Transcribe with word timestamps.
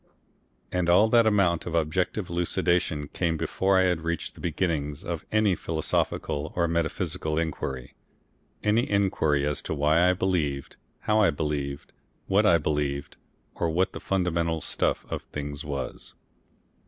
And 0.71 0.89
all 0.89 1.09
that 1.09 1.27
amount 1.27 1.67
of 1.67 1.75
objective 1.75 2.27
elucidation 2.31 3.07
came 3.09 3.37
before 3.37 3.77
I 3.77 3.83
had 3.83 4.01
reached 4.01 4.33
the 4.33 4.41
beginnings 4.41 5.03
of 5.03 5.27
any 5.31 5.53
philosophical 5.53 6.51
or 6.55 6.67
metaphysical 6.67 7.37
inquiry, 7.37 7.93
any 8.63 8.89
inquiry 8.89 9.45
as 9.45 9.61
to 9.61 9.75
why 9.75 10.09
I 10.09 10.13
believed, 10.13 10.75
how 11.01 11.19
I 11.21 11.29
believed, 11.29 11.93
what 12.25 12.47
I 12.47 12.57
believed, 12.57 13.17
or 13.53 13.69
what 13.69 13.93
the 13.93 13.99
fundamental 13.99 14.59
stuff 14.59 15.05
of 15.11 15.21
things 15.21 15.63
was. 15.63 16.15